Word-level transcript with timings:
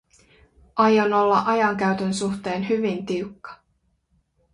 Aion 0.75 1.11
olla 1.13 1.41
ajankäytön 1.45 2.13
suhteen 2.13 2.69
hyvin 2.69 3.05
tiukka. 3.05 3.63